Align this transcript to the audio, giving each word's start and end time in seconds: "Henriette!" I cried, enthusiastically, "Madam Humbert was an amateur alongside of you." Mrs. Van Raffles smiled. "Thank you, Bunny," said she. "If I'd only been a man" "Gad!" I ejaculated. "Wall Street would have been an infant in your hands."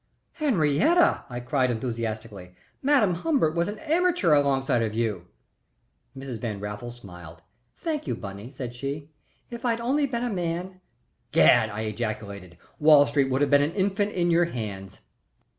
"Henriette!" 0.33 1.25
I 1.29 1.39
cried, 1.39 1.69
enthusiastically, 1.69 2.55
"Madam 2.81 3.13
Humbert 3.13 3.53
was 3.53 3.67
an 3.67 3.77
amateur 3.77 4.33
alongside 4.33 4.81
of 4.81 4.95
you." 4.95 5.27
Mrs. 6.17 6.39
Van 6.39 6.59
Raffles 6.59 6.95
smiled. 6.95 7.43
"Thank 7.77 8.07
you, 8.07 8.15
Bunny," 8.15 8.49
said 8.49 8.73
she. 8.73 9.11
"If 9.51 9.63
I'd 9.63 9.79
only 9.79 10.07
been 10.07 10.23
a 10.23 10.33
man" 10.33 10.81
"Gad!" 11.31 11.69
I 11.69 11.81
ejaculated. 11.81 12.57
"Wall 12.79 13.05
Street 13.05 13.29
would 13.29 13.41
have 13.41 13.51
been 13.51 13.61
an 13.61 13.75
infant 13.75 14.11
in 14.13 14.31
your 14.31 14.45
hands." 14.45 15.01